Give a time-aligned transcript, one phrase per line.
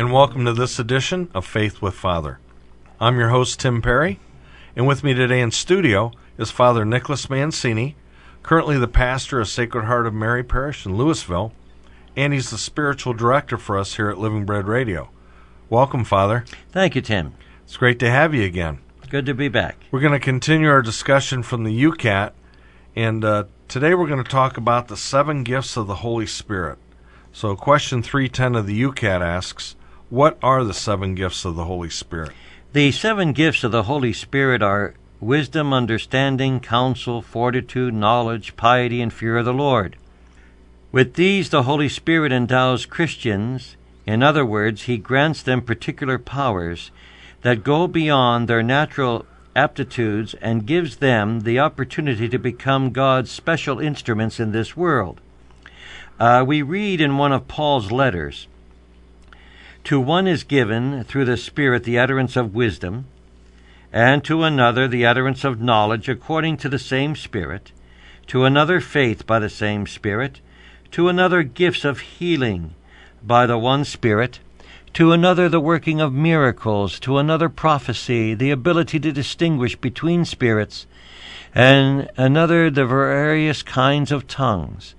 [0.00, 2.38] and welcome to this edition of Faith with Father.
[2.98, 4.18] I'm your host, Tim Perry,
[4.74, 7.96] and with me today in studio is Father Nicholas Mancini,
[8.42, 11.52] currently the pastor of Sacred Heart of Mary Parish in Louisville,
[12.16, 15.10] and he's the spiritual director for us here at Living Bread Radio.
[15.68, 16.46] Welcome, Father.
[16.72, 17.34] Thank you, Tim.
[17.64, 18.78] It's great to have you again.
[19.10, 19.84] Good to be back.
[19.90, 22.32] We're going to continue our discussion from the YOUCAT,
[22.96, 26.78] and uh, today we're going to talk about the seven gifts of the Holy Spirit.
[27.32, 29.76] So, question 310 of the YOUCAT asks,
[30.10, 32.32] What are the seven gifts of the Holy Spirit?
[32.72, 39.12] The seven gifts of the Holy Spirit are wisdom, understanding, counsel, fortitude, knowledge, piety, and
[39.12, 39.94] fear of the Lord.
[40.90, 43.76] With these, the Holy Spirit endows Christians.
[44.04, 46.90] In other words, He grants them particular powers
[47.42, 49.24] that go beyond their natural
[49.54, 55.20] aptitudes and gives them the opportunity to become God's special instruments in this world.
[56.18, 58.48] Uh, we read in one of Paul's letters
[59.84, 63.06] To one is given through the Spirit the utterance of wisdom,
[63.92, 67.72] and to another the utterance of knowledge according to the same Spirit,
[68.28, 70.40] to another faith by the same Spirit,
[70.92, 72.74] to another gifts of healing
[73.22, 74.40] by the one Spirit
[74.92, 80.86] to another the working of miracles, to another prophecy, the ability to distinguish between spirits,
[81.54, 84.94] and another the various kinds of tongues,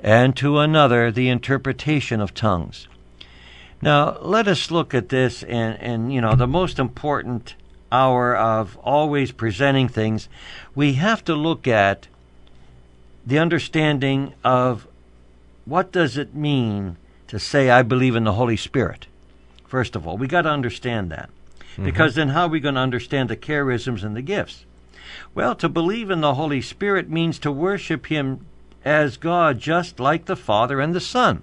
[0.00, 2.88] and to another the interpretation of tongues.
[3.82, 7.54] Now, let us look at this and, and you know, the most important
[7.92, 10.28] hour of always presenting things,
[10.74, 12.08] we have to look at
[13.24, 14.86] the understanding of
[15.64, 16.96] what does it mean
[17.28, 19.06] to say I believe in the Holy Spirit.
[19.66, 21.28] First of all, we got to understand that.
[21.72, 21.84] Mm-hmm.
[21.84, 24.64] Because then how are we going to understand the charisms and the gifts?
[25.34, 28.46] Well, to believe in the Holy Spirit means to worship Him
[28.84, 31.42] as God, just like the Father and the Son.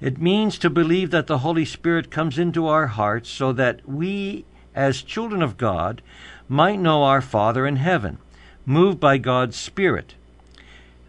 [0.00, 4.44] It means to believe that the Holy Spirit comes into our hearts so that we,
[4.74, 6.02] as children of God,
[6.48, 8.18] might know our Father in heaven,
[8.66, 10.14] moved by God's Spirit.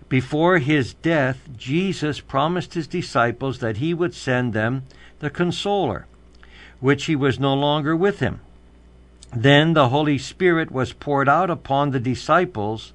[0.08, 4.84] Before his death, Jesus promised his disciples that he would send them
[5.20, 6.06] the Consoler,
[6.80, 8.40] which he was no longer with him.
[9.36, 12.94] Then the Holy Spirit was poured out upon the disciples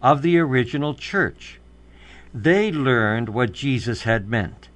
[0.00, 1.58] of the original church.
[2.32, 4.68] They learned what Jesus had meant.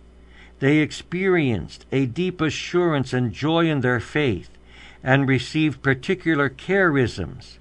[0.61, 4.51] They experienced a deep assurance and joy in their faith
[5.03, 7.59] and received particular charisms.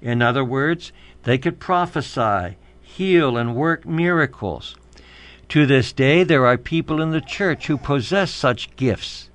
[0.00, 0.92] In other words,
[1.24, 4.74] they could prophesy, heal, and work miracles.
[5.50, 9.28] To this day, there are people in the church who possess such gifts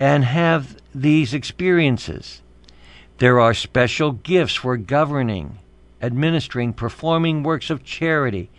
[0.00, 2.42] and have these experiences.
[3.18, 5.58] There are special gifts for governing,
[6.02, 8.50] administering, performing works of charity,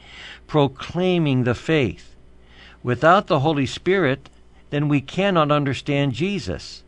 [0.48, 2.15] proclaiming the faith.
[2.86, 4.30] Without the Holy Spirit,
[4.70, 6.84] then we cannot understand Jesus.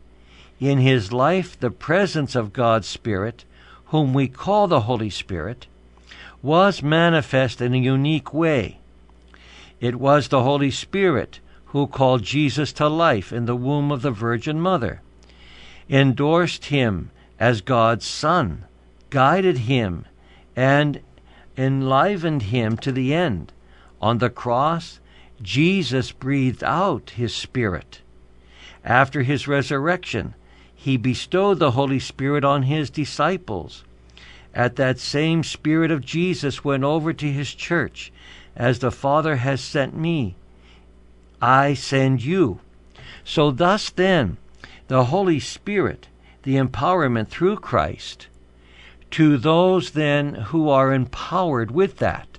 [0.60, 3.44] In his life, the presence of God's Spirit,
[3.86, 5.66] whom we call the Holy Spirit,
[6.40, 8.78] was manifest in a unique way.
[9.80, 11.40] It was the Holy Spirit
[11.74, 15.02] who called Jesus to life in the womb of the Virgin Mother,
[15.90, 17.10] endorsed him
[17.40, 18.66] as God's Son,
[19.10, 20.04] guided him,
[20.54, 21.00] and
[21.56, 23.52] enlivened him to the end.
[24.00, 25.00] On the cross,
[25.42, 28.00] Jesus breathed out his Spirit.
[28.84, 30.34] After his resurrection,
[30.74, 33.84] he bestowed the Holy Spirit on his disciples.
[34.54, 38.12] At that same Spirit of Jesus went over to his church,
[38.56, 40.34] as the Father has sent me
[41.40, 42.60] I send you.
[43.24, 44.38] So, thus then,
[44.88, 46.08] the Holy Spirit,
[46.42, 48.26] the empowerment through Christ,
[49.12, 52.37] to those then who are empowered with that,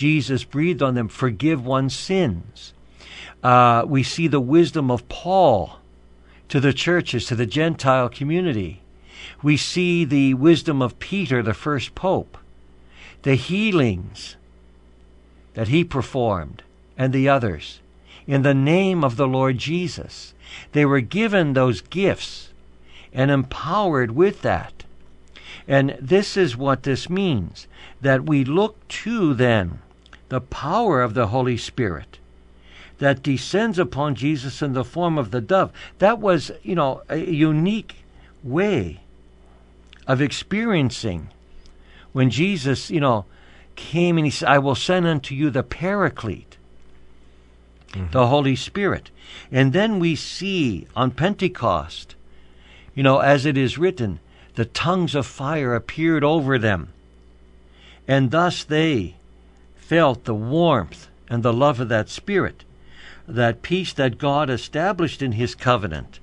[0.00, 2.72] Jesus breathed on them, forgive one's sins.
[3.42, 5.78] Uh, we see the wisdom of Paul
[6.48, 8.80] to the churches, to the Gentile community.
[9.42, 12.38] We see the wisdom of Peter, the first pope,
[13.24, 14.36] the healings
[15.52, 16.62] that he performed,
[16.96, 17.80] and the others
[18.26, 20.32] in the name of the Lord Jesus.
[20.72, 22.54] They were given those gifts
[23.12, 24.84] and empowered with that.
[25.68, 27.66] And this is what this means
[28.00, 29.80] that we look to then
[30.30, 32.18] the power of the Holy Spirit,
[32.98, 35.72] that descends upon Jesus in the form of the dove.
[35.98, 37.96] That was, you know, a unique
[38.42, 39.00] way
[40.06, 41.28] of experiencing
[42.12, 43.26] when Jesus, you know,
[43.76, 46.56] came and he said, I will send unto you the Paraclete,
[47.92, 48.10] mm-hmm.
[48.10, 49.10] the Holy Spirit.
[49.50, 52.14] And then we see on Pentecost,
[52.94, 54.20] you know, as it is written,
[54.54, 56.92] the tongues of fire appeared over them.
[58.06, 59.14] And thus they
[59.90, 62.62] felt the warmth and the love of that Spirit.
[63.26, 66.20] That peace that God established in His covenant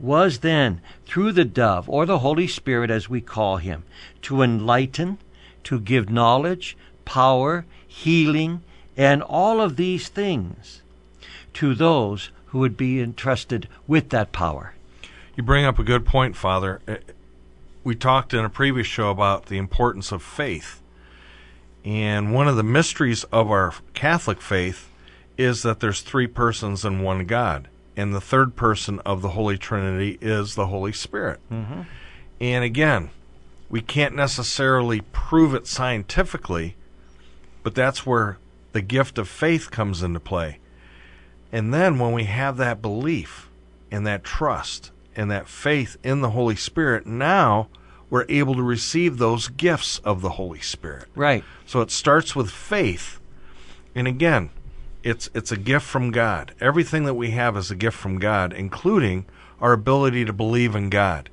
[0.00, 3.84] was then, through the dove, or the Holy Spirit as we call Him,
[4.22, 5.18] to enlighten,
[5.62, 8.62] to give knowledge, power, healing,
[8.96, 10.82] and all of these things
[11.52, 14.74] to those who would be entrusted with that power.
[15.36, 16.80] You bring up a good point, Father.
[16.88, 16.96] Uh,
[17.84, 20.80] we talked in a previous show about the importance of faith.
[21.84, 24.88] And one of the mysteries of our Catholic faith
[25.36, 27.68] is that there's three persons and one God.
[27.96, 31.40] And the third person of the Holy Trinity is the Holy Spirit.
[31.52, 31.82] Mm-hmm.
[32.40, 33.10] And again,
[33.68, 36.76] we can't necessarily prove it scientifically,
[37.62, 38.38] but that's where
[38.72, 40.58] the gift of faith comes into play.
[41.52, 43.48] And then when we have that belief
[43.90, 47.68] and that trust and that faith in the Holy Spirit, now
[48.10, 51.08] we're able to receive those gifts of the Holy Spirit.
[51.14, 51.44] Right.
[51.66, 53.20] So it starts with faith.
[53.94, 54.50] And again,
[55.02, 56.54] it's it's a gift from God.
[56.60, 59.26] Everything that we have is a gift from God, including
[59.60, 61.30] our ability to believe in God.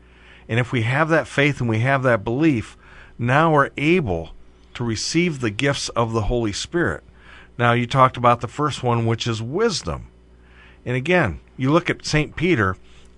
[0.48, 2.78] And if we have that faith and we have that belief,
[3.18, 4.32] now we're able
[4.74, 7.04] to receive the gifts of the Holy Spirit.
[7.58, 10.08] Now, you talked about the first one, which is wisdom.
[10.86, 12.36] And again, you look at St.
[12.36, 12.76] Peter,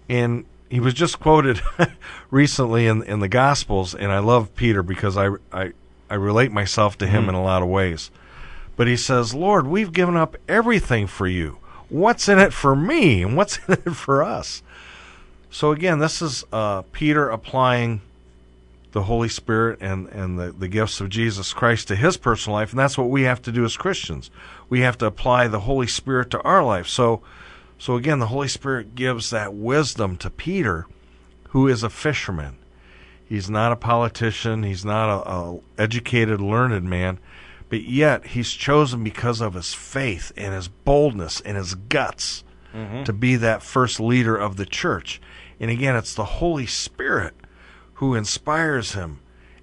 [0.09, 1.61] and he was just quoted
[2.31, 5.73] recently in, in the Gospels, and I love Peter because I, I,
[6.09, 7.29] I relate myself to him mm.
[7.29, 8.09] in a lot of ways.
[8.75, 11.59] But he says, Lord, we've given up everything for you.
[11.89, 13.21] What's in it for me?
[13.21, 14.63] And what's in it for us?
[15.51, 18.01] So again, this is uh, Peter applying
[18.93, 22.71] the Holy Spirit and, and the, the gifts of Jesus Christ to his personal life,
[22.71, 24.31] and that's what we have to do as Christians.
[24.69, 26.87] We have to apply the Holy Spirit to our life.
[26.87, 27.21] So,
[27.77, 30.87] so again, the Holy Spirit gives that wisdom to Peter,
[31.49, 32.57] who is a fisherman.
[33.25, 34.63] He's not a politician.
[34.63, 37.19] He's not a, a educated, learned man,
[37.69, 42.43] but yet he's chosen because of his faith and his boldness and his guts
[42.73, 43.03] mm-hmm.
[43.03, 45.21] to be that first leader of the church.
[45.59, 47.33] And again, it's the Holy Spirit
[47.95, 49.19] who inspires him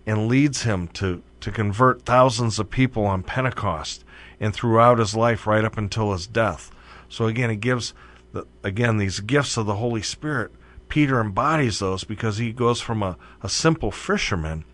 [0.06, 4.04] and leads him to, to convert thousands of people on Pentecost
[4.40, 6.70] and throughout his life right up until his death.
[7.10, 7.92] So again, it gives
[8.32, 10.52] the, again these gifts of the Holy Spirit.
[10.88, 14.64] Peter embodies those because he goes from a, a simple fisherman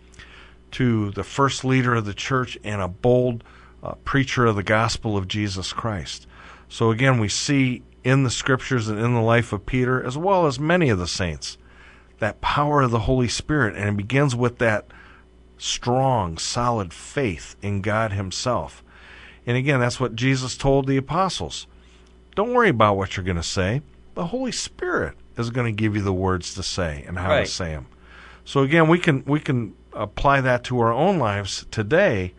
[0.71, 3.43] to the first leader of the church and a bold
[3.83, 6.27] uh, preacher of the gospel of Jesus Christ.
[6.69, 10.47] So again, we see in the scriptures and in the life of Peter, as well
[10.47, 11.59] as many of the saints,
[12.19, 14.87] that power of the Holy Spirit, and it begins with that
[15.59, 18.85] strong, solid faith in God Himself.
[19.47, 21.67] And again, that's what Jesus told the apostles.
[22.37, 23.83] Don't worry about what you're going to say.
[24.15, 27.47] The Holy Spirit is going to give you the words to say and how right.
[27.47, 27.87] to say them.
[28.45, 32.35] So again, we can we can apply that to our own lives today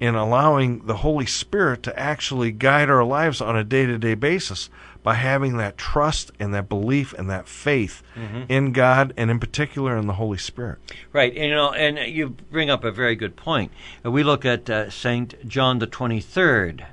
[0.00, 4.70] in allowing the Holy Spirit to actually guide our lives on a day-to-day basis
[5.02, 8.42] by having that trust and that belief and that faith mm-hmm.
[8.48, 10.78] in God and in particular in the Holy Spirit.
[11.12, 13.70] Right, and, you know, and you bring up a very good point.
[14.04, 16.86] We look at uh, Saint John the Twenty Third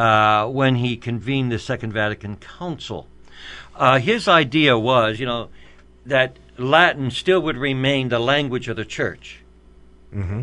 [0.00, 3.06] uh, when he convened the Second Vatican Council.
[3.76, 5.48] Uh, his idea was, you know,
[6.06, 9.40] that Latin still would remain the language of the church.
[10.14, 10.42] Mm-hmm.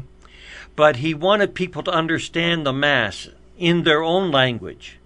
[0.75, 4.99] But he wanted people to understand the Mass in their own language.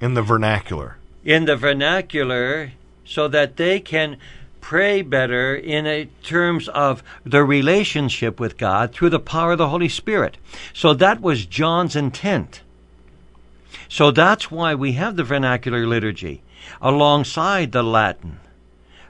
[0.00, 2.72] In the vernacular in the vernacular
[3.04, 4.16] so that they can
[4.60, 9.68] pray better in a, terms of the relationship with God through the power of the
[9.68, 10.36] Holy Spirit.
[10.72, 12.60] So that was John's intent.
[13.88, 16.42] So that's why we have the vernacular liturgy
[16.80, 18.40] alongside the Latin.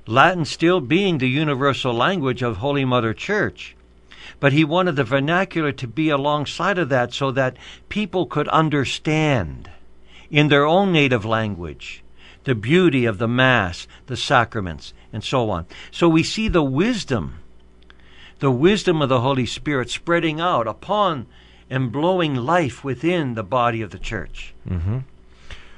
[0.06, 3.76] Latin still being the universal language of Holy Mother Church.
[4.38, 7.56] But he wanted the vernacular to be alongside of that so that
[7.88, 9.70] people could understand
[10.30, 12.02] in their own native language,
[12.44, 15.66] the beauty of the Mass, the sacraments, and so on.
[15.90, 17.38] So we see the wisdom,
[18.38, 21.26] the wisdom of the Holy Spirit spreading out upon
[21.70, 24.52] and blowing life within the body of the church.
[24.68, 24.98] Mm-hmm.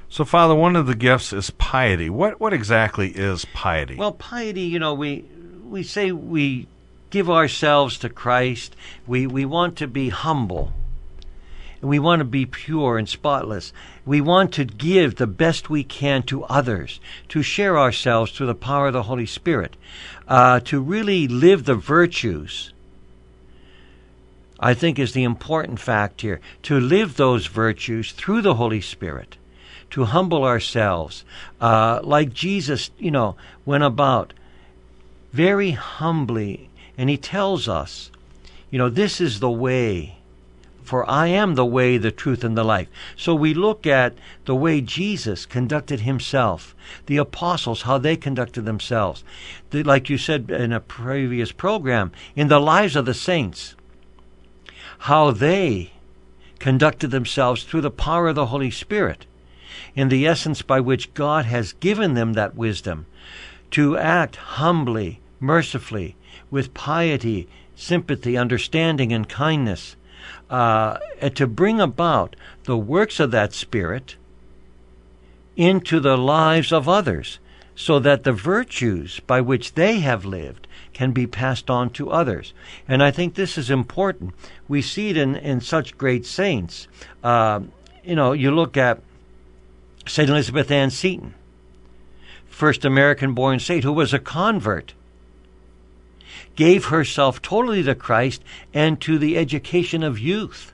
[0.08, 2.10] So, Father, one of the gifts is piety.
[2.10, 3.94] What what exactly is piety?
[3.96, 5.24] Well, piety, you know, we
[5.64, 6.66] we say we
[7.10, 8.74] give ourselves to Christ.
[9.06, 10.72] We we want to be humble
[11.82, 13.72] We want to be pure and spotless.
[14.06, 18.54] We want to give the best we can to others, to share ourselves through the
[18.54, 19.76] power of the Holy Spirit,
[20.28, 22.72] uh, to really live the virtues.
[24.64, 26.40] I think is the important fact here.
[26.62, 29.36] To live those virtues through the Holy Spirit,
[29.90, 31.24] to humble ourselves,
[31.60, 33.34] uh, like Jesus, you know,
[33.66, 34.32] went about
[35.32, 38.12] very humbly, and he tells us,
[38.70, 40.16] you know, this is the way
[40.84, 42.88] for I am the way, the truth, and the life.
[43.16, 44.14] So we look at
[44.44, 46.74] the way Jesus conducted himself,
[47.06, 49.24] the apostles, how they conducted themselves.
[49.70, 53.74] The, like you said in a previous program, in the lives of the saints,
[55.02, 55.90] how they
[56.60, 59.26] conducted themselves through the power of the Holy Spirit,
[59.96, 63.06] in the essence by which God has given them that wisdom
[63.72, 66.14] to act humbly, mercifully,
[66.52, 69.96] with piety, sympathy, understanding, and kindness
[70.48, 70.98] uh,
[71.34, 74.14] to bring about the works of that Spirit
[75.56, 77.40] into the lives of others
[77.74, 82.52] so that the virtues by which they have lived can be passed on to others.
[82.86, 84.34] And I think this is important.
[84.68, 86.88] We see it in, in such great saints.
[87.22, 87.60] Uh,
[88.04, 89.00] you know, you look at
[90.06, 90.28] St.
[90.28, 91.34] Elizabeth Ann Seton,
[92.46, 94.94] first American born saint who was a convert
[96.54, 98.42] gave herself totally to Christ
[98.74, 100.72] and to the education of youth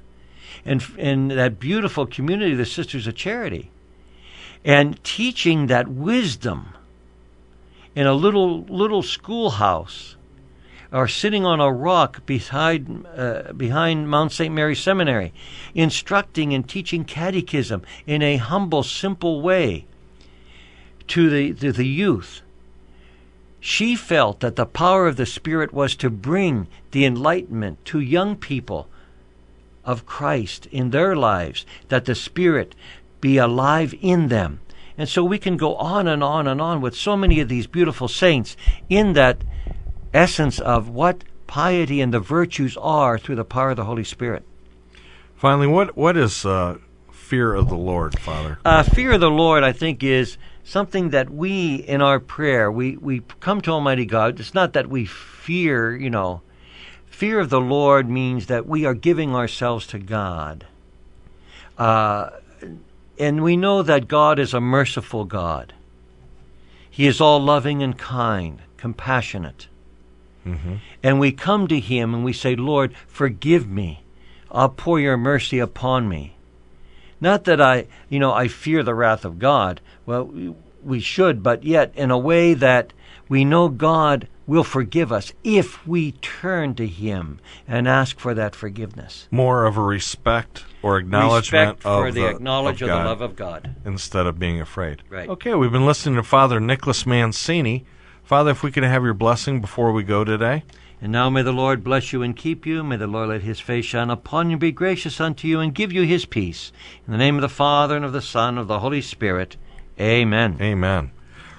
[0.64, 3.70] and, and that beautiful community, the Sisters of Charity,
[4.64, 6.75] and teaching that wisdom
[7.99, 10.14] in a little little schoolhouse
[10.93, 14.55] or sitting on a rock beside uh, behind Mount St.
[14.55, 15.33] Mary Seminary,
[15.75, 19.85] instructing and teaching catechism in a humble, simple way
[21.09, 22.43] to the to the youth
[23.61, 28.37] she felt that the power of the Spirit was to bring the enlightenment to young
[28.37, 28.88] people
[29.85, 32.76] of Christ in their lives, that the Spirit
[33.21, 34.61] be alive in them.
[34.99, 37.67] And so we can go on and on and on with so many of these
[37.67, 38.57] beautiful saints
[38.88, 39.43] in that
[40.12, 44.43] essence of what piety and the virtues are through the power of the Holy Spirit.
[45.37, 46.78] Finally, what what is uh,
[47.12, 48.59] fear of the Lord, Father?
[48.64, 50.37] Uh, fear of the Lord, I think, is
[50.69, 54.87] something that we in our prayer we we come to almighty god it's not that
[54.87, 56.43] we fear you know
[57.07, 60.67] fear of the lord means that we are giving ourselves to god
[61.78, 62.28] uh,
[63.18, 65.72] and we know that god is a merciful god
[66.90, 69.68] he is all loving and kind compassionate
[70.46, 70.76] mm-hmm.
[71.02, 74.02] and we come to him and we say lord forgive me
[74.50, 76.34] i'll pour your mercy upon me
[77.20, 79.80] not that I, you know, I fear the wrath of God.
[80.06, 80.30] Well,
[80.84, 82.92] we should, but yet in a way that
[83.28, 88.56] we know God will forgive us if we turn to Him and ask for that
[88.56, 89.28] forgiveness.
[89.30, 93.04] More of a respect or acknowledgement respect for of the, the acknowledge of, of, the
[93.04, 93.76] love of God.
[93.85, 95.02] instead of being afraid.
[95.11, 95.28] Right.
[95.28, 97.85] Okay, we've been listening to Father Nicholas Mancini.
[98.25, 100.64] Father, if we could have your blessing before we go today.
[101.00, 102.82] And now may the Lord bless you and keep you.
[102.82, 105.92] May the Lord let his face shine upon you, be gracious unto you, and give
[105.92, 106.73] you his peace.
[107.06, 109.56] In the name of the Father, and of the Son, and of the Holy Spirit.
[110.00, 110.56] Amen.
[110.61, 111.12] Amen.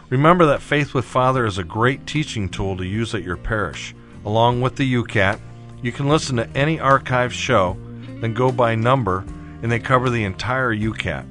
[0.09, 3.93] Remember that Faith with Father is a great teaching tool to use at your parish.
[4.25, 5.39] Along with the YOUCAT,
[5.83, 7.77] you can listen to any archived show,
[8.19, 9.23] then go by number,
[9.61, 11.25] and they cover the entire YOUCAT.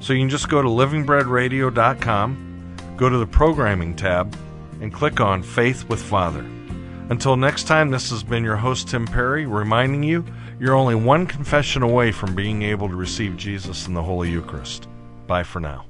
[0.00, 4.36] So you can just go to livingbreadradio.com, go to the programming tab,
[4.80, 6.44] and click on Faith with Father.
[7.10, 10.24] Until next time, this has been your host, Tim Perry, reminding you
[10.58, 14.88] you're only one confession away from being able to receive Jesus in the Holy Eucharist.
[15.26, 15.89] Bye for now.